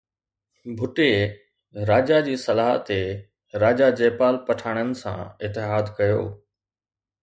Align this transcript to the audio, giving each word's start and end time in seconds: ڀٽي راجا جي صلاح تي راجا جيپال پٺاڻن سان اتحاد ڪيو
ڀٽي 0.77 1.11
راجا 1.89 2.17
جي 2.27 2.35
صلاح 2.45 2.73
تي 2.87 3.01
راجا 3.61 3.87
جيپال 3.99 4.35
پٺاڻن 4.45 4.89
سان 5.01 5.19
اتحاد 5.45 5.85
ڪيو 5.97 6.23